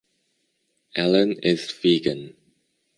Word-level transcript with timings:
Allen 1.03 1.31
is 1.53 1.71
vegan. 1.73 2.33